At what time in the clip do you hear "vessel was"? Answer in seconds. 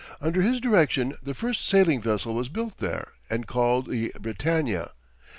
2.01-2.49